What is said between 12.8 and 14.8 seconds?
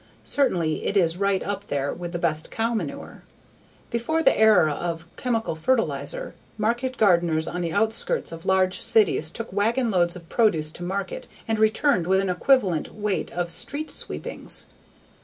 weight of "street sweepings."